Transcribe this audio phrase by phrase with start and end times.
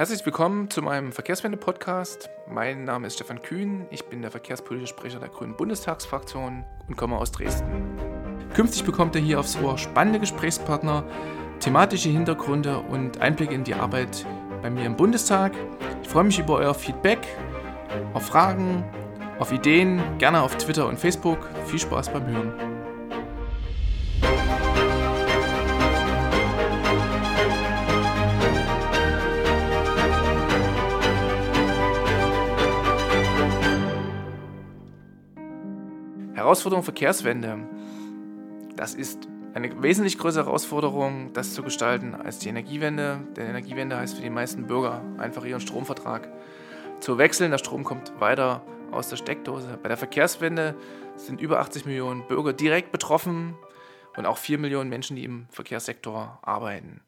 [0.00, 2.30] Herzlich willkommen zu meinem Verkehrswende-Podcast.
[2.48, 7.18] Mein Name ist Stefan Kühn, ich bin der verkehrspolitische Sprecher der Grünen Bundestagsfraktion und komme
[7.18, 7.68] aus Dresden.
[8.54, 11.04] Künftig bekommt ihr hier aufs Ohr spannende Gesprächspartner,
[11.58, 14.24] thematische Hintergründe und Einblicke in die Arbeit
[14.62, 15.52] bei mir im Bundestag.
[16.02, 17.18] Ich freue mich über euer Feedback,
[18.14, 18.82] auf Fragen,
[19.38, 21.46] auf Ideen, gerne auf Twitter und Facebook.
[21.66, 22.69] Viel Spaß beim Hören.
[36.50, 37.58] Herausforderung Verkehrswende.
[38.74, 43.20] Das ist eine wesentlich größere Herausforderung, das zu gestalten als die Energiewende.
[43.36, 46.28] Denn Energiewende heißt für die meisten Bürger einfach ihren Stromvertrag
[46.98, 47.52] zu wechseln.
[47.52, 49.78] Der Strom kommt weiter aus der Steckdose.
[49.80, 50.74] Bei der Verkehrswende
[51.14, 53.54] sind über 80 Millionen Bürger direkt betroffen
[54.16, 57.00] und auch 4 Millionen Menschen, die im Verkehrssektor arbeiten.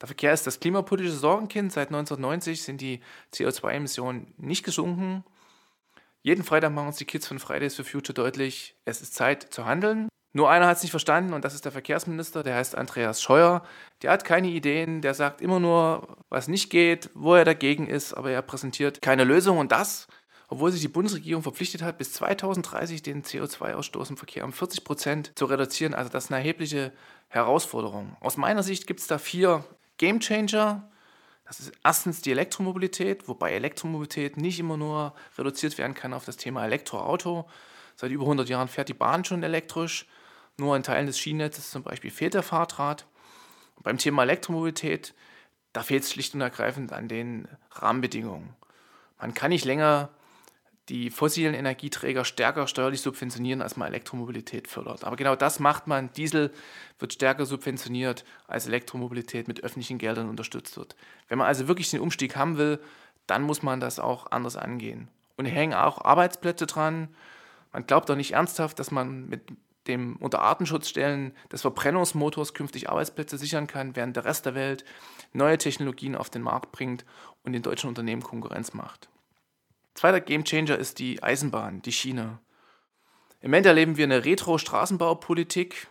[0.00, 1.72] Der Verkehr ist das klimapolitische Sorgenkind.
[1.72, 3.00] Seit 1990 sind die
[3.32, 5.24] CO2-Emissionen nicht gesunken.
[6.26, 9.66] Jeden Freitag machen uns die Kids von Fridays for Future deutlich, es ist Zeit zu
[9.66, 10.08] handeln.
[10.32, 13.62] Nur einer hat es nicht verstanden und das ist der Verkehrsminister, der heißt Andreas Scheuer.
[14.00, 18.14] Der hat keine Ideen, der sagt immer nur, was nicht geht, wo er dagegen ist,
[18.14, 20.08] aber er präsentiert keine Lösung und das,
[20.48, 25.32] obwohl sich die Bundesregierung verpflichtet hat, bis 2030 den CO2-Ausstoß im Verkehr um 40 Prozent
[25.36, 25.92] zu reduzieren.
[25.92, 26.92] Also das ist eine erhebliche
[27.28, 28.16] Herausforderung.
[28.20, 29.62] Aus meiner Sicht gibt es da vier
[29.98, 30.90] Gamechanger.
[31.44, 36.36] Das ist erstens die Elektromobilität, wobei Elektromobilität nicht immer nur reduziert werden kann auf das
[36.36, 37.46] Thema Elektroauto.
[37.96, 40.06] Seit über 100 Jahren fährt die Bahn schon elektrisch.
[40.56, 43.06] Nur in Teilen des Schienennetzes zum Beispiel fehlt der Fahrdraht.
[43.76, 45.14] Und beim Thema Elektromobilität,
[45.72, 48.54] da fehlt es schlicht und ergreifend an den Rahmenbedingungen.
[49.18, 50.10] Man kann nicht länger
[50.88, 55.04] die fossilen Energieträger stärker steuerlich subventionieren, als man Elektromobilität fördert.
[55.04, 56.12] Aber genau das macht man.
[56.12, 56.52] Diesel
[56.98, 60.94] wird stärker subventioniert, als Elektromobilität mit öffentlichen Geldern unterstützt wird.
[61.28, 62.80] Wenn man also wirklich den Umstieg haben will,
[63.26, 65.08] dann muss man das auch anders angehen.
[65.36, 67.08] Und hängen auch Arbeitsplätze dran.
[67.72, 69.42] Man glaubt doch nicht ernsthaft, dass man mit
[69.86, 74.84] dem unter Artenschutzstellen des Verbrennungsmotors künftig Arbeitsplätze sichern kann, während der Rest der Welt
[75.32, 77.04] neue Technologien auf den Markt bringt
[77.42, 79.08] und den deutschen Unternehmen Konkurrenz macht.
[79.94, 82.40] Zweiter Gamechanger ist die Eisenbahn, die Schiene.
[83.40, 85.88] Im Moment erleben wir eine Retro-Straßenbaupolitik.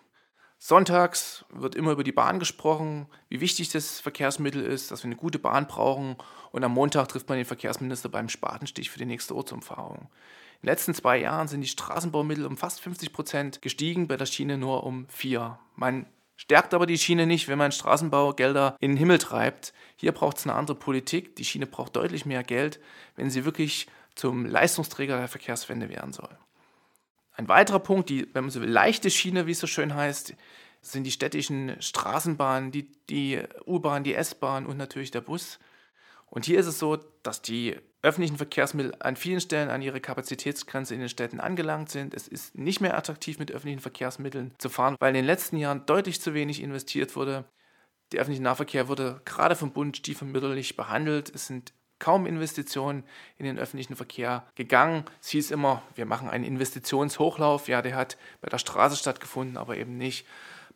[0.57, 5.15] Sonntags wird immer über die Bahn gesprochen, wie wichtig das Verkehrsmittel ist, dass wir eine
[5.15, 6.17] gute Bahn brauchen.
[6.51, 10.09] Und am Montag trifft man den Verkehrsminister beim Spatenstich für die nächste Ortsumfahrung.
[10.61, 14.25] In den letzten zwei Jahren sind die Straßenbaumittel um fast 50 Prozent gestiegen, bei der
[14.25, 15.59] Schiene nur um vier.
[15.75, 16.05] Man
[16.43, 19.73] stärkt aber die Schiene nicht, wenn man Straßenbaugelder in den Himmel treibt.
[19.95, 21.37] Hier braucht es eine andere Politik.
[21.37, 22.81] Die Schiene braucht deutlich mehr Geld,
[23.15, 26.29] wenn sie wirklich zum Leistungsträger der Verkehrswende werden soll.
[27.35, 30.35] Ein weiterer Punkt, die, wenn man so will, leichte Schiene, wie es so schön heißt,
[30.81, 35.59] sind die städtischen Straßenbahnen, die, die U-Bahn, die S-Bahn und natürlich der Bus.
[36.33, 40.95] Und hier ist es so, dass die öffentlichen Verkehrsmittel an vielen Stellen an ihre Kapazitätsgrenze
[40.95, 42.15] in den Städten angelangt sind.
[42.15, 45.85] Es ist nicht mehr attraktiv, mit öffentlichen Verkehrsmitteln zu fahren, weil in den letzten Jahren
[45.85, 47.45] deutlich zu wenig investiert wurde.
[48.11, 51.31] Der öffentliche Nahverkehr wurde gerade vom Bund stiefmütterlich behandelt.
[51.35, 53.03] Es sind kaum Investitionen
[53.37, 55.05] in den öffentlichen Verkehr gegangen.
[55.21, 57.67] Es hieß immer, wir machen einen Investitionshochlauf.
[57.67, 60.25] Ja, der hat bei der Straße stattgefunden, aber eben nicht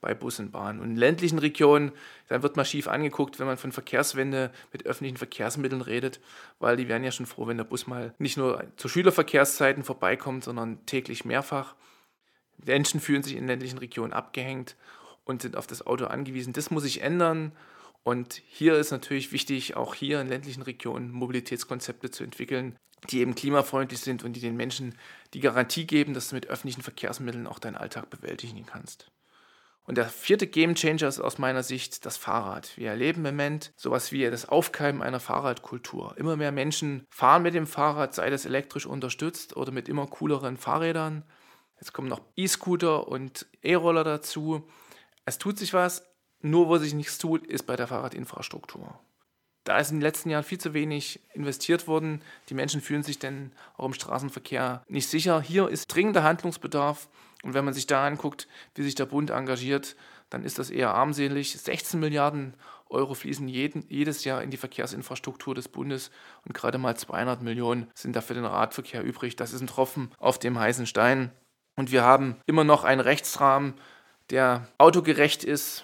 [0.01, 0.79] bei Bus und Bahn.
[0.79, 1.91] Und in ländlichen Regionen,
[2.27, 6.19] dann wird man schief angeguckt, wenn man von Verkehrswende mit öffentlichen Verkehrsmitteln redet,
[6.59, 10.43] weil die wären ja schon froh, wenn der Bus mal nicht nur zu Schülerverkehrszeiten vorbeikommt,
[10.43, 11.75] sondern täglich mehrfach.
[12.57, 14.75] Menschen fühlen sich in ländlichen Regionen abgehängt
[15.25, 16.53] und sind auf das Auto angewiesen.
[16.53, 17.51] Das muss sich ändern.
[18.03, 22.77] Und hier ist natürlich wichtig, auch hier in ländlichen Regionen Mobilitätskonzepte zu entwickeln,
[23.09, 24.95] die eben klimafreundlich sind und die den Menschen
[25.33, 29.11] die Garantie geben, dass du mit öffentlichen Verkehrsmitteln auch deinen Alltag bewältigen kannst.
[29.87, 32.75] Und der vierte Gamechanger ist aus meiner Sicht das Fahrrad.
[32.75, 36.13] Wir erleben im Moment sowas wie das Aufkeimen einer Fahrradkultur.
[36.17, 40.57] Immer mehr Menschen fahren mit dem Fahrrad, sei das elektrisch unterstützt oder mit immer cooleren
[40.57, 41.23] Fahrrädern.
[41.79, 44.67] Jetzt kommen noch E-Scooter und E-Roller dazu.
[45.23, 46.03] Es tut sich was,
[46.41, 48.99] nur wo sich nichts tut, ist bei der Fahrradinfrastruktur.
[49.67, 52.21] Da ist in den letzten Jahren viel zu wenig investiert worden.
[52.47, 55.41] Die Menschen fühlen sich denn auch im Straßenverkehr nicht sicher.
[55.41, 57.09] Hier ist dringender Handlungsbedarf.
[57.44, 59.97] Und wenn man sich da anguckt, wie sich der Bund engagiert,
[60.30, 61.51] dann ist das eher armselig.
[61.51, 62.53] 16 Milliarden
[62.89, 66.12] Euro fließen jeden, jedes Jahr in die Verkehrsinfrastruktur des Bundes
[66.45, 69.36] und gerade mal 200 Millionen sind da für den Radverkehr übrig.
[69.36, 71.31] Das ist ein Tropfen auf dem heißen Stein.
[71.75, 73.74] Und wir haben immer noch einen Rechtsrahmen,
[74.30, 75.83] der autogerecht ist.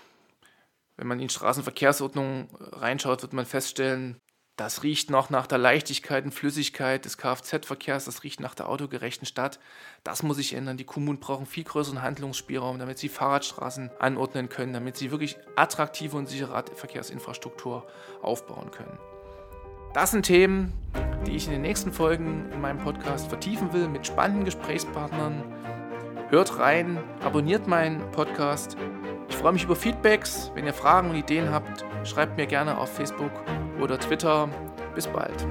[0.97, 4.19] Wenn man in die Straßenverkehrsordnung reinschaut, wird man feststellen,
[4.55, 9.25] das riecht noch nach der Leichtigkeit und Flüssigkeit des Kfz-Verkehrs, das riecht nach der autogerechten
[9.25, 9.59] Stadt.
[10.03, 10.77] Das muss sich ändern.
[10.77, 16.15] Die Kommunen brauchen viel größeren Handlungsspielraum, damit sie Fahrradstraßen anordnen können, damit sie wirklich attraktive
[16.15, 17.87] und sichere Verkehrsinfrastruktur
[18.21, 18.99] aufbauen können.
[19.95, 20.73] Das sind Themen,
[21.25, 25.43] die ich in den nächsten Folgen in meinem Podcast vertiefen will mit spannenden Gesprächspartnern.
[26.29, 28.77] Hört rein, abonniert meinen Podcast.
[29.43, 30.53] Freue mich über Feedbacks.
[30.55, 33.29] Wenn ihr Fragen und Ideen habt, schreibt mir gerne auf Facebook
[33.81, 34.47] oder Twitter.
[34.95, 35.45] Bis bald.